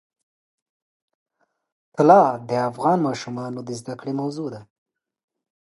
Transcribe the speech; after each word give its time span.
طلا 1.95 2.21
د 2.49 2.51
افغان 2.69 2.97
ماشومانو 3.07 3.59
د 3.63 3.69
زده 3.79 3.93
کړې 3.99 4.13
موضوع 4.21 4.47
ده. 4.53 4.61